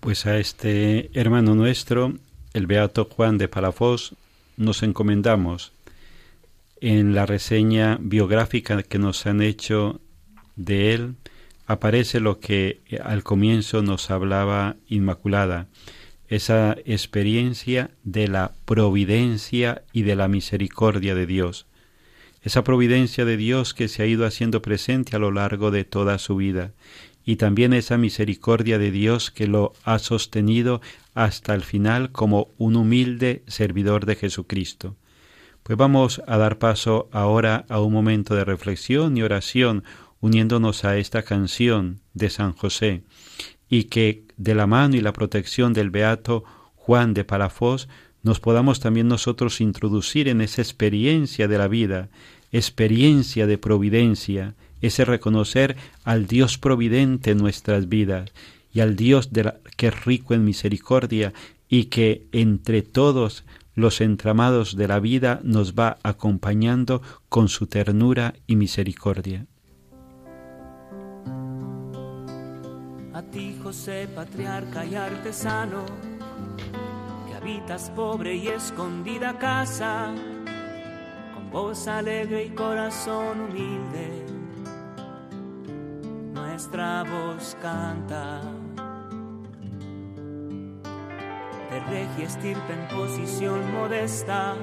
Pues 0.00 0.26
a 0.26 0.36
este 0.36 1.10
hermano 1.18 1.54
nuestro, 1.54 2.12
el 2.52 2.66
beato 2.66 3.06
Juan 3.06 3.38
de 3.38 3.48
Palafós, 3.48 4.14
nos 4.56 4.82
encomendamos 4.82 5.72
en 6.80 7.14
la 7.14 7.24
reseña 7.24 7.96
biográfica 8.00 8.82
que 8.82 8.98
nos 8.98 9.24
han 9.24 9.40
hecho 9.40 10.00
de 10.56 10.94
él, 10.94 11.14
aparece 11.66 12.20
lo 12.20 12.40
que 12.40 12.80
al 13.02 13.22
comienzo 13.22 13.82
nos 13.82 14.10
hablaba 14.10 14.76
Inmaculada, 14.88 15.66
esa 16.28 16.76
experiencia 16.84 17.90
de 18.02 18.28
la 18.28 18.52
providencia 18.64 19.82
y 19.92 20.02
de 20.02 20.16
la 20.16 20.28
misericordia 20.28 21.14
de 21.14 21.26
Dios, 21.26 21.66
esa 22.42 22.64
providencia 22.64 23.24
de 23.24 23.36
Dios 23.36 23.72
que 23.72 23.88
se 23.88 24.02
ha 24.02 24.06
ido 24.06 24.26
haciendo 24.26 24.60
presente 24.62 25.16
a 25.16 25.18
lo 25.18 25.30
largo 25.30 25.70
de 25.70 25.84
toda 25.84 26.18
su 26.18 26.36
vida, 26.36 26.72
y 27.24 27.36
también 27.36 27.72
esa 27.72 27.96
misericordia 27.96 28.78
de 28.78 28.90
Dios 28.90 29.30
que 29.30 29.46
lo 29.46 29.72
ha 29.84 29.98
sostenido 29.98 30.82
hasta 31.14 31.54
el 31.54 31.62
final 31.62 32.12
como 32.12 32.48
un 32.58 32.76
humilde 32.76 33.42
servidor 33.46 34.04
de 34.04 34.16
Jesucristo. 34.16 34.96
Pues 35.62 35.78
vamos 35.78 36.20
a 36.26 36.36
dar 36.36 36.58
paso 36.58 37.08
ahora 37.12 37.64
a 37.70 37.80
un 37.80 37.94
momento 37.94 38.34
de 38.34 38.44
reflexión 38.44 39.16
y 39.16 39.22
oración 39.22 39.84
uniéndonos 40.24 40.86
a 40.86 40.96
esta 40.96 41.22
canción 41.22 42.00
de 42.14 42.30
San 42.30 42.54
José 42.54 43.02
y 43.68 43.84
que 43.84 44.24
de 44.38 44.54
la 44.54 44.66
mano 44.66 44.96
y 44.96 45.02
la 45.02 45.12
protección 45.12 45.74
del 45.74 45.90
beato 45.90 46.44
Juan 46.76 47.12
de 47.12 47.24
Palafós 47.24 47.88
nos 48.22 48.40
podamos 48.40 48.80
también 48.80 49.06
nosotros 49.06 49.60
introducir 49.60 50.28
en 50.28 50.40
esa 50.40 50.62
experiencia 50.62 51.46
de 51.46 51.58
la 51.58 51.68
vida, 51.68 52.08
experiencia 52.52 53.46
de 53.46 53.58
providencia, 53.58 54.54
ese 54.80 55.04
reconocer 55.04 55.76
al 56.04 56.26
Dios 56.26 56.56
providente 56.56 57.32
en 57.32 57.38
nuestras 57.38 57.90
vidas 57.90 58.32
y 58.72 58.80
al 58.80 58.96
Dios 58.96 59.28
que 59.76 59.88
es 59.88 60.04
rico 60.06 60.32
en 60.32 60.42
misericordia 60.42 61.34
y 61.68 61.84
que 61.84 62.28
entre 62.32 62.80
todos 62.80 63.44
los 63.74 64.00
entramados 64.00 64.74
de 64.74 64.88
la 64.88 65.00
vida 65.00 65.40
nos 65.44 65.74
va 65.74 65.98
acompañando 66.02 67.02
con 67.28 67.50
su 67.50 67.66
ternura 67.66 68.32
y 68.46 68.56
misericordia. 68.56 69.44
Ti, 73.30 73.58
José, 73.62 74.08
patriarca 74.14 74.84
y 74.84 74.94
artesano, 74.94 75.84
que 77.26 77.34
habitas 77.34 77.90
pobre 77.90 78.34
y 78.34 78.48
escondida 78.48 79.38
casa, 79.38 80.12
con 81.34 81.50
voz 81.50 81.86
alegre 81.88 82.44
y 82.44 82.50
corazón 82.50 83.40
humilde, 83.40 84.26
nuestra 86.32 87.04
voz 87.04 87.56
canta. 87.60 88.40
De 91.70 91.80
regia 91.80 92.26
estirpe 92.26 92.72
en 92.72 92.88
posición 92.96 93.72
modesta, 93.72 94.54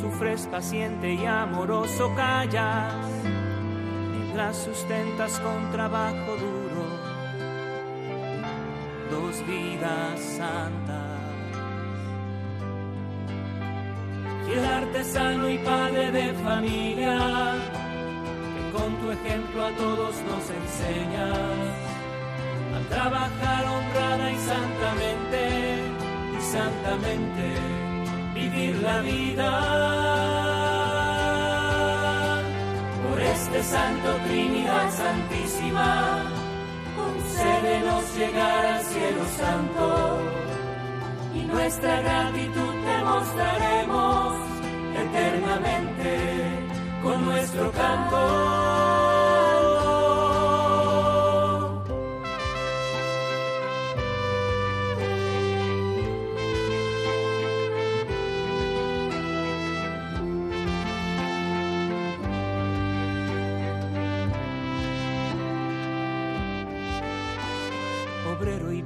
sufres 0.00 0.46
paciente 0.46 1.14
y 1.14 1.24
amoroso 1.24 2.14
callas, 2.14 2.94
mientras 4.12 4.56
sustentas 4.56 5.40
con 5.40 5.70
trabajo 5.72 6.36
duro 6.36 6.57
dos 9.10 9.46
vidas 9.46 10.20
santas. 10.20 11.18
Y 14.48 14.58
artesano 14.58 15.50
y 15.50 15.58
padre 15.58 16.10
de 16.10 16.32
familia, 16.34 17.18
que 18.54 18.78
con 18.78 18.96
tu 18.96 19.10
ejemplo 19.10 19.66
a 19.66 19.70
todos 19.72 20.14
nos 20.22 20.44
enseñas 20.50 21.88
a 22.74 22.80
trabajar 22.88 23.64
honrada 23.66 24.32
y 24.32 24.38
santamente, 24.38 25.42
y 26.36 26.40
santamente 26.40 27.54
vivir 28.34 28.76
la 28.76 29.00
vida. 29.00 29.50
Por 33.08 33.20
este 33.20 33.62
Santo 33.62 34.16
Trinidad 34.26 34.90
Santísima, 34.90 36.27
concédenos 37.38 38.16
llegar 38.16 38.66
al 38.66 38.84
cielo 38.84 39.24
santo, 39.36 40.18
y 41.34 41.40
nuestra 41.42 42.00
gratitud 42.00 42.74
te 42.84 43.04
mostraremos 43.04 44.34
eternamente 44.96 46.18
con 47.02 47.24
nuestro 47.24 47.70
canto. 47.72 49.07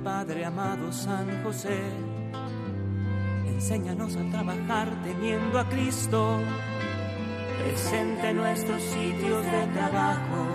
Padre 0.03 0.45
amado 0.45 0.91
San 0.93 1.43
José, 1.45 1.81
enséñanos 3.47 4.17
a 4.17 4.31
trabajar 4.31 4.89
teniendo 5.05 5.59
a 5.59 5.69
Cristo. 5.69 6.41
Presente 7.59 8.31
en 8.31 8.37
nuestros 8.37 8.83
sitios 8.83 9.45
de 9.45 9.67
trabajo, 9.75 10.47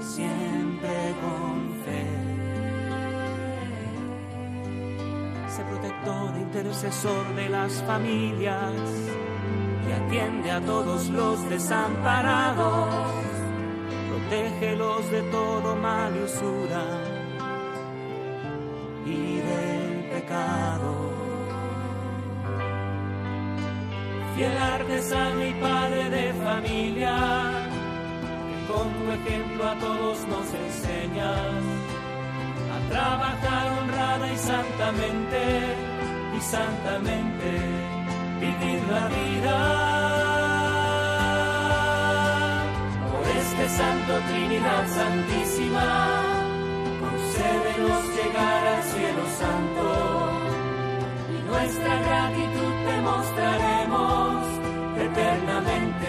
siempre 0.00 1.14
con 1.20 1.74
fe. 1.84 2.06
Sé 5.48 5.64
protector 5.64 6.36
e 6.36 6.40
intercesor 6.40 7.34
de 7.34 7.48
las 7.48 7.82
familias 7.82 8.72
y 9.88 9.92
atiende 9.92 10.50
a 10.50 10.60
todos 10.60 11.08
los 11.08 11.50
desamparados, 11.50 12.94
protégelos 14.08 15.10
de 15.10 15.22
todo 15.30 15.76
mal 15.76 16.16
y 16.16 16.22
usura 16.22 17.13
y 19.06 19.36
del 19.36 20.04
pecado. 20.12 21.12
Fiel 24.34 24.58
artesano 24.58 25.46
y 25.46 25.52
padre 25.54 26.10
de 26.10 26.32
familia, 26.34 27.16
que 28.48 28.72
con 28.72 28.92
tu 28.94 29.12
ejemplo 29.12 29.68
a 29.68 29.74
todos 29.78 30.26
nos 30.26 30.46
enseñas 30.54 31.62
a 32.74 32.90
trabajar 32.90 33.78
honrada 33.78 34.32
y 34.32 34.36
santamente, 34.36 35.42
y 36.36 36.40
santamente 36.40 37.50
vivir 38.40 38.82
la 38.90 39.06
vida. 39.08 39.58
Por 43.12 43.24
este 43.36 43.68
Santo 43.68 44.12
Trinidad 44.28 44.86
Santísima 44.88 46.33
concédenos 47.44 48.04
llegar 48.16 48.66
al 48.66 48.82
cielo 48.84 49.24
santo 49.38 49.84
y 51.30 51.42
nuestra 51.48 51.96
gratitud 52.00 52.72
te 52.86 53.00
mostraremos 53.00 54.46
eternamente 54.98 56.08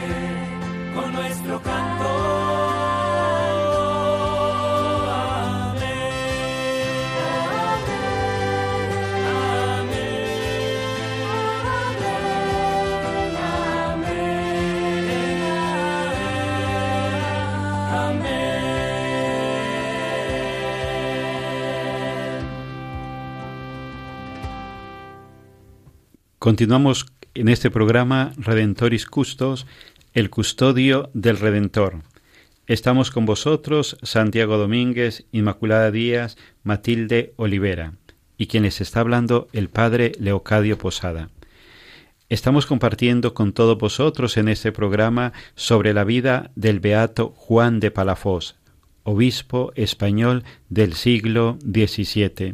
con 0.96 1.13
nuestro 1.13 1.62
canto. 1.62 3.04
Continuamos 26.46 27.08
en 27.34 27.48
este 27.50 27.72
programa 27.72 28.32
Redentoris 28.38 29.08
Custos, 29.08 29.66
el 30.14 30.30
custodio 30.30 31.10
del 31.16 31.40
Redentor. 31.40 32.04
Estamos 32.68 33.10
con 33.10 33.25
vosotros 33.25 33.98
Santiago 34.04 34.60
Domínguez, 34.60 35.25
Inmaculada 35.32 35.90
Díaz, 35.90 36.38
Matilde 36.62 37.34
Olivera 37.38 37.96
y 38.38 38.46
quien 38.46 38.62
les 38.62 38.80
está 38.80 39.00
hablando 39.00 39.48
el 39.54 39.70
Padre 39.70 40.12
Leocadio 40.20 40.78
Posada. 40.78 41.32
Estamos 42.30 42.68
compartiendo 42.68 43.34
con 43.34 43.52
todos 43.52 43.80
vosotros 43.80 44.38
en 44.38 44.48
este 44.48 44.72
programa 44.72 45.34
sobre 45.56 45.96
la 45.96 46.04
vida 46.04 46.52
del 46.54 46.80
beato 46.80 47.34
Juan 47.36 47.80
de 47.80 47.90
Palafós, 47.90 48.56
obispo 49.02 49.72
español 49.74 50.44
del 50.70 50.94
siglo 50.94 51.58
XVII, 51.64 52.54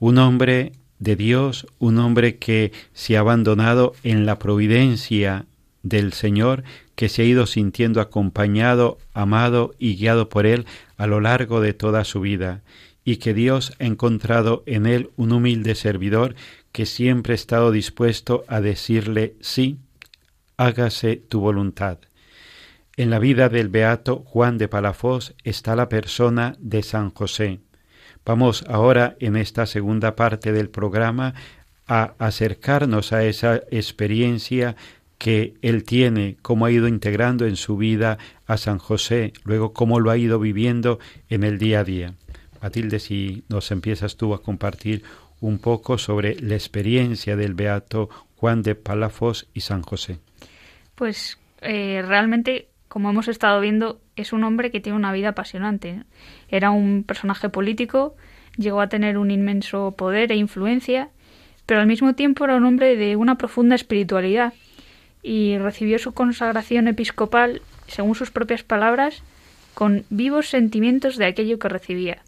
un 0.00 0.18
hombre 0.18 0.72
de 0.98 1.16
Dios, 1.16 1.66
un 1.78 1.98
hombre 1.98 2.36
que 2.36 2.72
se 2.92 3.16
ha 3.16 3.20
abandonado 3.20 3.94
en 4.02 4.26
la 4.26 4.38
providencia 4.38 5.46
del 5.82 6.12
Señor, 6.12 6.64
que 6.94 7.08
se 7.08 7.22
ha 7.22 7.24
ido 7.24 7.46
sintiendo 7.46 8.00
acompañado, 8.00 8.98
amado 9.12 9.74
y 9.78 9.96
guiado 9.96 10.28
por 10.28 10.46
Él 10.46 10.66
a 10.96 11.06
lo 11.06 11.20
largo 11.20 11.60
de 11.60 11.74
toda 11.74 12.04
su 12.04 12.20
vida, 12.20 12.62
y 13.04 13.16
que 13.16 13.34
Dios 13.34 13.72
ha 13.78 13.84
encontrado 13.84 14.62
en 14.66 14.86
Él 14.86 15.10
un 15.16 15.32
humilde 15.32 15.74
servidor 15.74 16.34
que 16.72 16.86
siempre 16.86 17.32
ha 17.32 17.36
estado 17.36 17.70
dispuesto 17.70 18.44
a 18.48 18.60
decirle 18.60 19.36
sí, 19.40 19.78
hágase 20.56 21.16
tu 21.16 21.40
voluntad. 21.40 21.98
En 22.96 23.10
la 23.10 23.18
vida 23.18 23.48
del 23.50 23.68
beato 23.68 24.24
Juan 24.24 24.56
de 24.56 24.68
Palafós 24.68 25.34
está 25.44 25.76
la 25.76 25.88
persona 25.88 26.56
de 26.58 26.82
San 26.82 27.10
José. 27.10 27.60
Vamos 28.26 28.64
ahora 28.68 29.16
en 29.20 29.36
esta 29.36 29.66
segunda 29.66 30.16
parte 30.16 30.50
del 30.50 30.68
programa 30.68 31.34
a 31.86 32.14
acercarnos 32.18 33.12
a 33.12 33.24
esa 33.24 33.62
experiencia 33.70 34.74
que 35.16 35.54
él 35.62 35.84
tiene, 35.84 36.36
cómo 36.42 36.66
ha 36.66 36.72
ido 36.72 36.88
integrando 36.88 37.46
en 37.46 37.54
su 37.54 37.76
vida 37.76 38.18
a 38.46 38.56
San 38.56 38.78
José, 38.78 39.32
luego 39.44 39.72
cómo 39.72 40.00
lo 40.00 40.10
ha 40.10 40.16
ido 40.16 40.40
viviendo 40.40 40.98
en 41.30 41.44
el 41.44 41.58
día 41.58 41.80
a 41.80 41.84
día. 41.84 42.14
Matilde, 42.60 42.98
si 42.98 43.44
nos 43.48 43.70
empiezas 43.70 44.16
tú 44.16 44.34
a 44.34 44.42
compartir 44.42 45.04
un 45.40 45.58
poco 45.58 45.96
sobre 45.96 46.34
la 46.40 46.56
experiencia 46.56 47.36
del 47.36 47.54
beato 47.54 48.10
Juan 48.34 48.62
de 48.62 48.74
Palafos 48.74 49.48
y 49.54 49.60
San 49.60 49.82
José. 49.82 50.18
Pues 50.96 51.38
eh, 51.60 52.02
realmente 52.04 52.68
como 52.88 53.10
hemos 53.10 53.28
estado 53.28 53.60
viendo, 53.60 54.00
es 54.16 54.32
un 54.32 54.44
hombre 54.44 54.70
que 54.70 54.80
tiene 54.80 54.96
una 54.96 55.12
vida 55.12 55.30
apasionante. 55.30 56.02
Era 56.48 56.70
un 56.70 57.04
personaje 57.06 57.48
político, 57.48 58.16
llegó 58.56 58.80
a 58.80 58.88
tener 58.88 59.18
un 59.18 59.30
inmenso 59.30 59.94
poder 59.96 60.32
e 60.32 60.36
influencia, 60.36 61.10
pero 61.66 61.80
al 61.80 61.86
mismo 61.86 62.14
tiempo 62.14 62.44
era 62.44 62.56
un 62.56 62.64
hombre 62.64 62.96
de 62.96 63.16
una 63.16 63.36
profunda 63.36 63.74
espiritualidad 63.74 64.54
y 65.22 65.58
recibió 65.58 65.98
su 65.98 66.14
consagración 66.14 66.88
episcopal, 66.88 67.60
según 67.88 68.14
sus 68.14 68.30
propias 68.30 68.62
palabras, 68.62 69.22
con 69.74 70.04
vivos 70.08 70.48
sentimientos 70.48 71.16
de 71.16 71.26
aquello 71.26 71.58
que 71.58 71.68
recibía. 71.68 72.22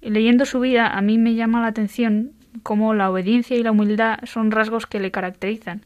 leyendo 0.00 0.44
su 0.46 0.58
vida, 0.58 0.88
a 0.88 1.00
mí 1.00 1.16
me 1.16 1.34
llama 1.34 1.60
la 1.60 1.68
atención 1.68 2.32
cómo 2.62 2.92
la 2.92 3.08
obediencia 3.10 3.56
y 3.56 3.62
la 3.62 3.70
humildad 3.70 4.18
son 4.24 4.50
rasgos 4.50 4.86
que 4.86 5.00
le 5.00 5.10
caracterizan. 5.10 5.82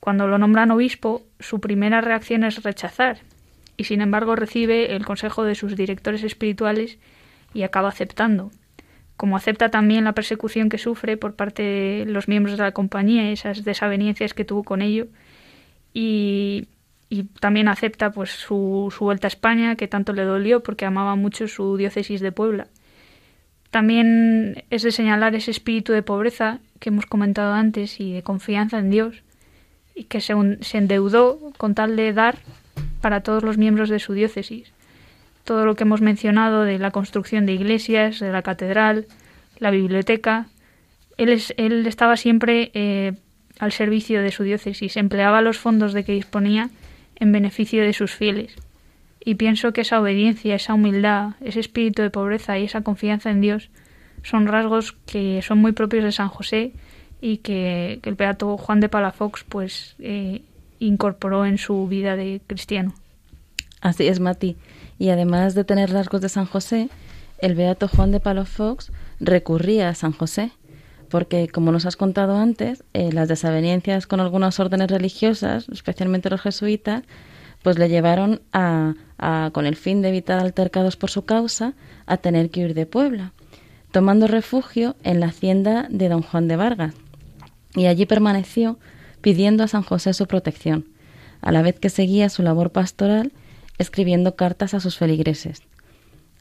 Cuando 0.00 0.26
lo 0.26 0.38
nombran 0.38 0.70
obispo, 0.70 1.22
su 1.40 1.60
primera 1.60 2.00
reacción 2.00 2.44
es 2.44 2.62
rechazar, 2.62 3.18
y 3.78 3.84
sin 3.84 4.02
embargo 4.02 4.36
recibe 4.36 4.94
el 4.94 5.06
consejo 5.06 5.44
de 5.44 5.54
sus 5.54 5.76
directores 5.76 6.24
espirituales 6.24 6.98
y 7.54 7.62
acaba 7.62 7.88
aceptando. 7.88 8.50
Como 9.16 9.36
acepta 9.36 9.70
también 9.70 10.04
la 10.04 10.12
persecución 10.12 10.68
que 10.68 10.78
sufre 10.78 11.16
por 11.16 11.34
parte 11.34 11.62
de 11.62 12.04
los 12.06 12.28
miembros 12.28 12.58
de 12.58 12.64
la 12.64 12.72
compañía 12.72 13.30
y 13.30 13.32
esas 13.32 13.64
desavenencias 13.64 14.34
que 14.34 14.44
tuvo 14.44 14.64
con 14.64 14.82
ello, 14.82 15.06
y, 15.94 16.68
también 17.40 17.68
acepta 17.68 18.10
pues 18.10 18.30
su, 18.30 18.92
vuelta 19.00 19.26
a 19.26 19.34
España, 19.34 19.76
que 19.76 19.88
tanto 19.88 20.12
le 20.12 20.24
dolió 20.24 20.62
porque 20.62 20.84
amaba 20.84 21.16
mucho 21.16 21.48
su 21.48 21.76
diócesis 21.78 22.20
de 22.20 22.32
Puebla. 22.32 22.66
También 23.70 24.64
es 24.70 24.82
de 24.82 24.92
señalar 24.92 25.34
ese 25.34 25.50
espíritu 25.50 25.92
de 25.92 26.02
pobreza 26.02 26.58
que 26.80 26.90
hemos 26.90 27.06
comentado 27.06 27.54
antes 27.54 27.98
y 28.00 28.12
de 28.12 28.22
confianza 28.22 28.78
en 28.78 28.90
Dios, 28.90 29.22
y 29.94 30.04
que 30.04 30.20
se 30.20 30.34
endeudó 30.78 31.38
con 31.56 31.74
tal 31.74 31.96
de 31.96 32.12
dar 32.12 32.38
para 33.00 33.22
todos 33.22 33.42
los 33.42 33.58
miembros 33.58 33.88
de 33.88 33.98
su 33.98 34.12
diócesis. 34.12 34.72
Todo 35.44 35.64
lo 35.64 35.74
que 35.76 35.84
hemos 35.84 36.00
mencionado 36.00 36.62
de 36.62 36.78
la 36.78 36.90
construcción 36.90 37.46
de 37.46 37.54
iglesias, 37.54 38.20
de 38.20 38.32
la 38.32 38.42
catedral, 38.42 39.06
la 39.58 39.70
biblioteca, 39.70 40.46
él, 41.16 41.30
es, 41.30 41.54
él 41.56 41.86
estaba 41.86 42.16
siempre 42.16 42.70
eh, 42.74 43.12
al 43.58 43.72
servicio 43.72 44.22
de 44.22 44.30
su 44.30 44.44
diócesis, 44.44 44.96
empleaba 44.96 45.42
los 45.42 45.58
fondos 45.58 45.92
de 45.92 46.04
que 46.04 46.12
disponía 46.12 46.70
en 47.16 47.32
beneficio 47.32 47.82
de 47.82 47.92
sus 47.92 48.14
fieles. 48.14 48.54
Y 49.24 49.34
pienso 49.34 49.72
que 49.72 49.82
esa 49.82 50.00
obediencia, 50.00 50.54
esa 50.54 50.74
humildad, 50.74 51.32
ese 51.40 51.60
espíritu 51.60 52.02
de 52.02 52.10
pobreza 52.10 52.58
y 52.58 52.64
esa 52.64 52.82
confianza 52.82 53.30
en 53.30 53.40
Dios 53.40 53.70
son 54.22 54.46
rasgos 54.46 54.92
que 55.06 55.42
son 55.42 55.58
muy 55.58 55.72
propios 55.72 56.04
de 56.04 56.12
San 56.12 56.28
José 56.28 56.72
y 57.20 57.38
que, 57.38 58.00
el 58.02 58.14
beato 58.14 58.56
Juan 58.56 58.80
de 58.80 58.88
Palafox 58.88 59.44
pues 59.44 59.96
eh, 59.98 60.42
incorporó 60.78 61.46
en 61.46 61.58
su 61.58 61.86
vida 61.86 62.16
de 62.16 62.40
cristiano. 62.46 62.94
Así 63.80 64.06
es, 64.08 64.20
Mati. 64.20 64.56
Y 64.98 65.10
además 65.10 65.54
de 65.54 65.64
tener 65.64 65.90
rasgos 65.92 66.20
de 66.20 66.28
San 66.28 66.46
José, 66.46 66.88
el 67.38 67.54
beato 67.54 67.88
Juan 67.88 68.10
de 68.10 68.20
Palafox 68.20 68.90
recurría 69.20 69.88
a 69.88 69.94
San 69.94 70.12
José, 70.12 70.50
porque 71.08 71.48
como 71.48 71.72
nos 71.72 71.86
has 71.86 71.96
contado 71.96 72.36
antes, 72.36 72.82
eh, 72.92 73.12
las 73.12 73.28
desavenencias 73.28 74.06
con 74.06 74.20
algunas 74.20 74.58
órdenes 74.58 74.90
religiosas, 74.90 75.68
especialmente 75.68 76.30
los 76.30 76.40
jesuitas, 76.40 77.04
pues 77.62 77.78
le 77.78 77.88
llevaron 77.88 78.40
a, 78.52 78.94
a, 79.18 79.50
con 79.52 79.66
el 79.66 79.76
fin 79.76 80.02
de 80.02 80.08
evitar 80.08 80.38
altercados 80.38 80.96
por 80.96 81.10
su 81.10 81.24
causa, 81.24 81.74
a 82.06 82.16
tener 82.16 82.50
que 82.50 82.62
huir 82.62 82.74
de 82.74 82.86
Puebla, 82.86 83.32
tomando 83.92 84.26
refugio 84.26 84.96
en 85.02 85.20
la 85.20 85.26
hacienda 85.26 85.86
de 85.90 86.08
don 86.08 86.22
Juan 86.22 86.48
de 86.48 86.56
Vargas, 86.56 86.94
y 87.74 87.86
allí 87.86 88.06
permaneció 88.06 88.78
pidiendo 89.20 89.64
a 89.64 89.68
San 89.68 89.82
José 89.82 90.12
su 90.14 90.26
protección, 90.26 90.86
a 91.40 91.52
la 91.52 91.62
vez 91.62 91.78
que 91.78 91.90
seguía 91.90 92.28
su 92.28 92.42
labor 92.42 92.72
pastoral 92.72 93.32
escribiendo 93.78 94.36
cartas 94.36 94.74
a 94.74 94.80
sus 94.80 94.98
feligreses. 94.98 95.62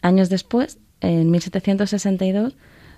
Años 0.02 0.30
después, 0.30 0.80
en 1.02 1.30
1762, 1.32 2.56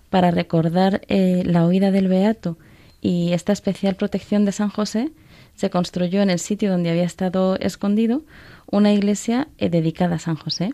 para 0.10 0.32
recordar 0.32 1.02
eh, 1.08 1.44
la 1.46 1.65
huida 1.65 1.92
del 1.92 2.08
Beato 2.08 2.58
y 3.02 3.34
esta 3.34 3.54
especial 3.54 3.96
protección 3.96 4.46
de 4.46 4.52
San 4.52 4.70
José, 4.70 5.12
se 5.56 5.70
construyó 5.70 6.22
en 6.22 6.30
el 6.30 6.39
sitio 6.39 6.72
donde 6.72 6.89
había 6.89 7.04
estado 7.04 7.58
escondido 7.58 8.24
una 8.72 8.94
iglesia 8.94 9.50
eh, 9.58 9.70
dedicada 9.70 10.15
a 10.15 10.20
San 10.20 10.36
José, 10.36 10.74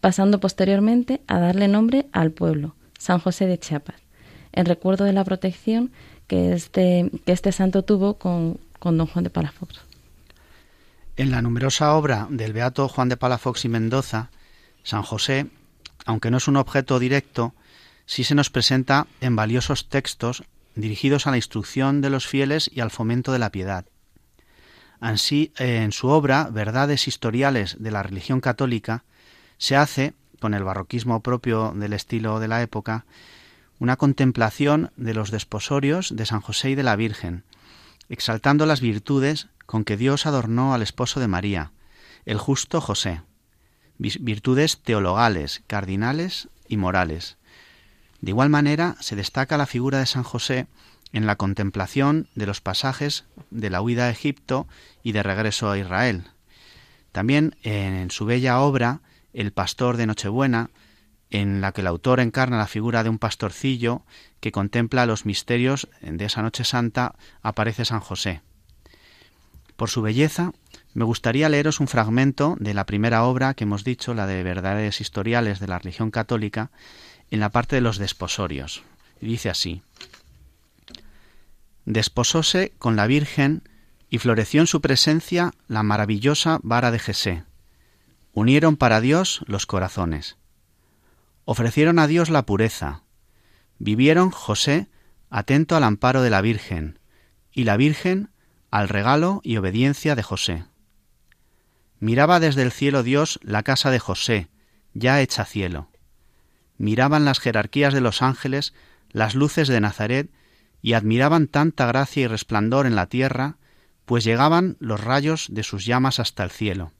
pasando 0.00 0.40
posteriormente 0.40 1.20
a 1.26 1.38
darle 1.38 1.68
nombre 1.68 2.06
al 2.12 2.30
pueblo, 2.30 2.74
San 2.98 3.18
José 3.18 3.46
de 3.46 3.58
Chiapas, 3.58 3.96
en 4.52 4.66
recuerdo 4.66 5.04
de 5.04 5.12
la 5.12 5.24
protección 5.24 5.92
que 6.26 6.52
este, 6.52 7.10
que 7.24 7.32
este 7.32 7.52
santo 7.52 7.82
tuvo 7.82 8.14
con, 8.14 8.58
con 8.78 8.98
don 8.98 9.06
Juan 9.06 9.24
de 9.24 9.30
Palafox. 9.30 9.80
En 11.16 11.30
la 11.30 11.40
numerosa 11.40 11.94
obra 11.94 12.26
del 12.30 12.52
beato 12.52 12.88
Juan 12.88 13.08
de 13.08 13.16
Palafox 13.16 13.64
y 13.64 13.68
Mendoza, 13.68 14.30
San 14.82 15.02
José, 15.02 15.46
aunque 16.04 16.30
no 16.30 16.36
es 16.36 16.48
un 16.48 16.56
objeto 16.56 16.98
directo, 16.98 17.54
sí 18.04 18.22
se 18.22 18.34
nos 18.34 18.50
presenta 18.50 19.06
en 19.20 19.34
valiosos 19.34 19.88
textos 19.88 20.44
dirigidos 20.74 21.26
a 21.26 21.30
la 21.30 21.38
instrucción 21.38 22.00
de 22.00 22.10
los 22.10 22.26
fieles 22.26 22.70
y 22.72 22.80
al 22.80 22.90
fomento 22.90 23.32
de 23.32 23.38
la 23.38 23.50
piedad. 23.50 23.86
Así, 25.00 25.52
en 25.58 25.92
su 25.92 26.08
obra 26.08 26.48
Verdades 26.50 27.08
historiales 27.08 27.76
de 27.78 27.90
la 27.90 28.02
religión 28.02 28.40
católica, 28.40 29.04
se 29.58 29.76
hace, 29.76 30.14
con 30.38 30.54
el 30.54 30.64
barroquismo 30.64 31.20
propio 31.20 31.72
del 31.74 31.92
estilo 31.92 32.40
de 32.40 32.48
la 32.48 32.62
época, 32.62 33.04
una 33.78 33.96
contemplación 33.96 34.90
de 34.96 35.14
los 35.14 35.30
desposorios 35.30 36.14
de 36.16 36.26
San 36.26 36.40
José 36.40 36.70
y 36.70 36.74
de 36.74 36.82
la 36.82 36.96
Virgen, 36.96 37.44
exaltando 38.08 38.66
las 38.66 38.80
virtudes 38.80 39.48
con 39.66 39.84
que 39.84 39.96
Dios 39.96 40.26
adornó 40.26 40.74
al 40.74 40.82
esposo 40.82 41.20
de 41.20 41.28
María, 41.28 41.72
el 42.24 42.38
justo 42.38 42.80
José, 42.80 43.22
virtudes 43.98 44.78
teologales, 44.82 45.62
cardinales 45.66 46.48
y 46.68 46.76
morales. 46.76 47.36
De 48.20 48.30
igual 48.30 48.48
manera 48.48 48.96
se 49.00 49.16
destaca 49.16 49.56
la 49.56 49.66
figura 49.66 49.98
de 49.98 50.06
San 50.06 50.22
José 50.22 50.66
en 51.12 51.26
la 51.26 51.36
contemplación 51.36 52.28
de 52.34 52.46
los 52.46 52.60
pasajes 52.60 53.24
de 53.50 53.70
la 53.70 53.80
huida 53.80 54.04
a 54.04 54.10
Egipto 54.10 54.66
y 55.02 55.12
de 55.12 55.22
regreso 55.22 55.70
a 55.70 55.78
Israel. 55.78 56.24
También 57.12 57.56
en 57.62 58.10
su 58.10 58.26
bella 58.26 58.60
obra 58.60 59.00
El 59.32 59.52
pastor 59.52 59.96
de 59.96 60.06
Nochebuena 60.06 60.70
en 61.30 61.60
la 61.60 61.72
que 61.72 61.80
el 61.80 61.86
autor 61.86 62.20
encarna 62.20 62.58
la 62.58 62.66
figura 62.66 63.02
de 63.02 63.08
un 63.08 63.18
pastorcillo 63.18 64.02
que 64.40 64.52
contempla 64.52 65.06
los 65.06 65.26
misterios 65.26 65.88
de 66.00 66.24
esa 66.24 66.42
noche 66.42 66.64
santa, 66.64 67.14
aparece 67.42 67.84
San 67.84 68.00
José. 68.00 68.42
Por 69.76 69.90
su 69.90 70.02
belleza, 70.02 70.52
me 70.94 71.04
gustaría 71.04 71.48
leeros 71.48 71.80
un 71.80 71.88
fragmento 71.88 72.56
de 72.60 72.74
la 72.74 72.86
primera 72.86 73.24
obra 73.24 73.54
que 73.54 73.64
hemos 73.64 73.84
dicho, 73.84 74.14
la 74.14 74.26
de 74.26 74.42
Verdades 74.42 75.00
Historiales 75.00 75.60
de 75.60 75.66
la 75.66 75.78
Religión 75.78 76.10
Católica, 76.10 76.70
en 77.30 77.40
la 77.40 77.50
parte 77.50 77.76
de 77.76 77.82
los 77.82 77.98
desposorios. 77.98 78.84
Dice 79.20 79.50
así: 79.50 79.82
Desposóse 81.84 82.72
con 82.78 82.96
la 82.96 83.06
Virgen 83.06 83.62
y 84.08 84.18
floreció 84.18 84.60
en 84.60 84.66
su 84.66 84.80
presencia 84.80 85.52
la 85.66 85.82
maravillosa 85.82 86.60
vara 86.62 86.90
de 86.90 86.98
Jesé. 86.98 87.42
Unieron 88.32 88.76
para 88.76 89.00
Dios 89.00 89.42
los 89.46 89.66
corazones 89.66 90.36
ofrecieron 91.46 91.98
a 91.98 92.06
Dios 92.06 92.28
la 92.28 92.44
pureza. 92.44 93.04
Vivieron 93.78 94.30
José 94.30 94.88
atento 95.30 95.76
al 95.76 95.84
amparo 95.84 96.20
de 96.20 96.28
la 96.28 96.42
Virgen 96.42 96.98
y 97.52 97.64
la 97.64 97.78
Virgen 97.78 98.30
al 98.70 98.88
regalo 98.88 99.40
y 99.42 99.56
obediencia 99.56 100.14
de 100.16 100.22
José. 100.22 100.64
Miraba 102.00 102.40
desde 102.40 102.62
el 102.62 102.72
cielo 102.72 103.02
Dios 103.02 103.38
la 103.42 103.62
casa 103.62 103.90
de 103.90 104.00
José, 104.00 104.48
ya 104.92 105.20
hecha 105.20 105.44
cielo. 105.44 105.88
Miraban 106.76 107.24
las 107.24 107.38
jerarquías 107.38 107.94
de 107.94 108.02
los 108.02 108.20
ángeles 108.20 108.74
las 109.10 109.34
luces 109.34 109.68
de 109.68 109.80
Nazaret 109.80 110.30
y 110.82 110.92
admiraban 110.92 111.46
tanta 111.46 111.86
gracia 111.86 112.24
y 112.24 112.26
resplandor 112.26 112.86
en 112.86 112.96
la 112.96 113.06
tierra, 113.06 113.56
pues 114.04 114.24
llegaban 114.24 114.76
los 114.80 115.02
rayos 115.02 115.46
de 115.50 115.62
sus 115.62 115.86
llamas 115.86 116.18
hasta 116.18 116.42
el 116.44 116.50
cielo. 116.50 116.92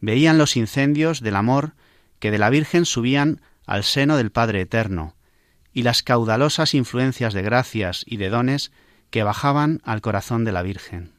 Veían 0.00 0.36
los 0.36 0.56
incendios 0.56 1.20
del 1.20 1.36
amor 1.36 1.74
que 2.18 2.30
de 2.30 2.38
la 2.38 2.50
Virgen 2.50 2.84
subían 2.84 3.40
al 3.66 3.84
seno 3.84 4.16
del 4.16 4.30
Padre 4.30 4.62
Eterno, 4.62 5.14
y 5.72 5.82
las 5.82 6.02
caudalosas 6.02 6.72
influencias 6.74 7.34
de 7.34 7.42
gracias 7.42 8.02
y 8.06 8.16
de 8.16 8.30
dones 8.30 8.72
que 9.10 9.22
bajaban 9.22 9.80
al 9.84 10.00
corazón 10.00 10.44
de 10.44 10.52
la 10.52 10.62
Virgen. 10.62 11.12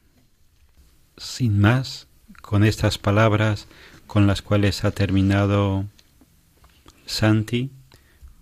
Sin 1.16 1.60
más, 1.60 2.08
con 2.42 2.64
estas 2.64 2.98
palabras 2.98 3.68
con 4.08 4.26
las 4.26 4.42
cuales 4.42 4.84
ha 4.84 4.90
terminado 4.90 5.84
Santi, 7.06 7.70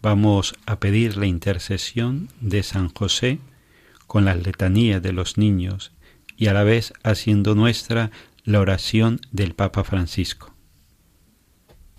vamos 0.01 0.55
a 0.65 0.81
pedir 0.81 1.17
la 1.17 1.27
intercesión 1.27 2.29
de 2.41 2.63
San 2.63 2.89
José 2.89 3.41
con 4.07 4.25
la 4.25 4.35
letanía 4.35 5.01
de 5.01 5.13
los 5.13 5.37
niños 5.37 5.93
y 6.37 6.47
a 6.47 6.55
la 6.55 6.65
vez 6.65 6.93
haciendo 7.03 7.55
nuestra 7.55 8.11
la 8.45 8.61
oración 8.61 9.21
del 9.33 9.55
Papa 9.55 9.85
Francisco. 9.85 10.56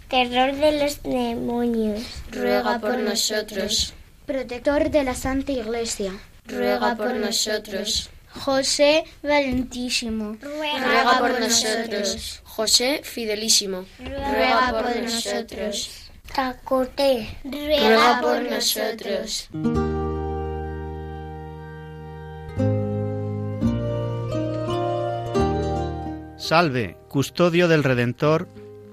Terror 0.10 0.56
de 0.56 0.72
los 0.80 1.04
demonios, 1.04 2.02
ruega 2.32 2.80
por 2.80 2.98
nosotros. 2.98 3.94
Protector 4.26 4.90
de 4.90 5.04
la 5.04 5.14
Santa 5.14 5.52
Iglesia, 5.52 6.14
ruega 6.46 6.96
por 6.96 7.14
nosotros. 7.14 8.10
José 8.30 9.04
Valentísimo, 9.22 10.38
ruega 10.42 11.20
por 11.20 11.38
nosotros. 11.42 12.42
José 12.46 13.02
Fidelísimo, 13.04 13.86
ruega 14.00 14.70
por 14.72 14.96
nosotros. 14.96 16.10
Tacote, 16.34 17.38
ruega 17.44 18.22
por 18.22 18.42
nosotros. 18.44 19.50
Salve, 26.38 26.96
custodio 27.10 27.68
del 27.68 27.84
Redentor 27.84 28.48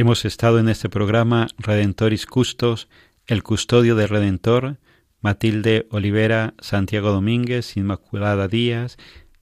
Hemos 0.00 0.24
estado 0.24 0.60
en 0.60 0.68
este 0.68 0.88
programa 0.88 1.48
Redentoris 1.58 2.24
Custos, 2.24 2.88
el 3.26 3.42
custodio 3.42 3.96
del 3.96 4.08
Redentor, 4.08 4.78
Matilde 5.20 5.88
Olivera, 5.90 6.54
Santiago 6.60 7.10
Domínguez, 7.10 7.76
Inmaculada 7.76 8.46
Díaz 8.46 8.96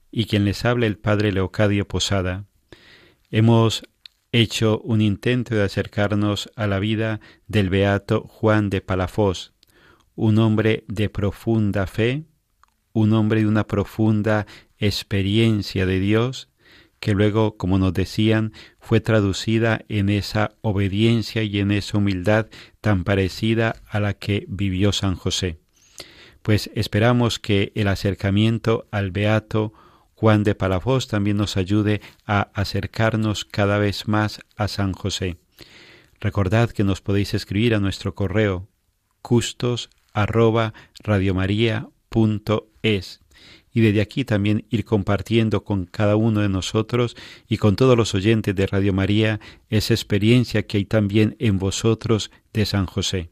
y 0.09 0.25
quien 0.25 0.45
les 0.45 0.65
habla 0.65 0.87
el 0.87 0.97
Padre 0.97 1.31
Leocadio 1.31 1.87
Posada. 1.87 2.45
Hemos 3.29 3.83
hecho 4.31 4.79
un 4.79 5.01
intento 5.01 5.53
de 5.53 5.61
acercarnos 5.61 6.49
a 6.55 6.65
la 6.65 6.79
vida 6.79 7.19
del 7.45 7.69
beato 7.69 8.21
Juan 8.21 8.71
de 8.71 8.81
Palafós, 8.81 9.53
un 10.15 10.39
hombre 10.39 10.85
de 10.87 11.07
profunda 11.09 11.85
fe, 11.85 12.23
un 12.93 13.13
hombre 13.13 13.41
de 13.41 13.47
una 13.47 13.67
profunda 13.67 14.47
experiencia 14.79 15.85
de 15.85 15.99
Dios, 15.99 16.49
que 16.99 17.13
luego, 17.13 17.57
como 17.57 17.77
nos 17.77 17.93
decían, 17.93 18.53
fue 18.79 19.01
traducida 19.01 19.81
en 19.89 20.09
esa 20.09 20.51
obediencia 20.61 21.43
y 21.43 21.59
en 21.59 21.71
esa 21.71 21.97
humildad 21.97 22.47
tan 22.81 23.03
parecida 23.03 23.75
a 23.87 23.99
la 23.99 24.13
que 24.13 24.45
vivió 24.47 24.91
San 24.91 25.15
José. 25.15 25.59
Pues 26.41 26.69
esperamos 26.75 27.39
que 27.39 27.71
el 27.75 27.87
acercamiento 27.87 28.87
al 28.91 29.11
Beato 29.11 29.73
Juan 30.15 30.43
de 30.43 30.55
Palafós 30.55 31.07
también 31.07 31.37
nos 31.37 31.57
ayude 31.57 32.01
a 32.25 32.49
acercarnos 32.53 33.45
cada 33.45 33.77
vez 33.77 34.07
más 34.07 34.39
a 34.55 34.67
San 34.67 34.93
José. 34.93 35.37
Recordad 36.19 36.71
que 36.71 36.83
nos 36.83 37.01
podéis 37.01 37.35
escribir 37.35 37.75
a 37.75 37.79
nuestro 37.79 38.15
correo 38.15 38.67
custos 39.21 39.89
y 43.77 43.81
desde 43.81 44.01
aquí 44.01 44.25
también 44.25 44.65
ir 44.71 44.85
compartiendo 44.85 45.63
con 45.63 45.85
cada 45.85 46.15
uno 46.15 46.41
de 46.41 46.49
nosotros 46.49 47.15
y 47.47 47.57
con 47.57 47.75
todos 47.75 47.95
los 47.95 48.15
oyentes 48.15 48.55
de 48.55 48.65
Radio 48.65 48.91
María 48.91 49.39
esa 49.69 49.93
experiencia 49.93 50.65
que 50.65 50.77
hay 50.77 50.85
también 50.85 51.35
en 51.37 51.59
vosotros 51.59 52.31
de 52.53 52.65
San 52.65 52.87
José. 52.87 53.29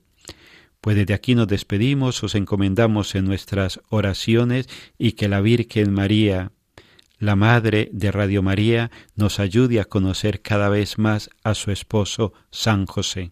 Pues 0.82 0.98
desde 0.98 1.16
aquí 1.16 1.34
nos 1.34 1.48
despedimos, 1.48 2.24
os 2.24 2.36
encomendamos 2.36 3.16
en 3.16 3.26
nuestras 3.26 3.82
oraciones 3.90 4.70
y 5.00 5.14
que 5.14 5.30
la 5.30 5.42
Virgen 5.42 5.92
María, 5.92 6.52
la 7.18 7.36
Madre 7.36 7.90
de 7.92 8.12
Radio 8.12 8.44
María, 8.44 8.92
nos 9.16 9.40
ayude 9.40 9.80
a 9.80 9.86
conocer 9.86 10.44
cada 10.44 10.70
vez 10.70 11.00
más 11.00 11.32
a 11.44 11.56
su 11.56 11.72
esposo 11.72 12.34
San 12.52 12.86
José. 12.86 13.32